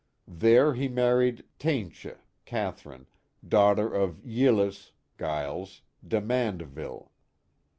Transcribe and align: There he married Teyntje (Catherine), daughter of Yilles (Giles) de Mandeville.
There 0.27 0.73
he 0.73 0.87
married 0.87 1.43
Teyntje 1.59 2.17
(Catherine), 2.45 3.05
daughter 3.47 3.93
of 3.93 4.19
Yilles 4.25 4.93
(Giles) 5.19 5.83
de 6.03 6.19
Mandeville. 6.19 7.11